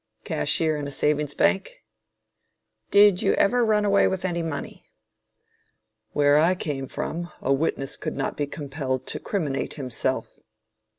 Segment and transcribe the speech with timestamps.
[0.23, 1.83] Cashier in a Savings Bank.
[2.89, 4.87] Did you ever run away with any money?
[6.13, 10.39] Where I came from, a witness could not be compelled to criminate himself.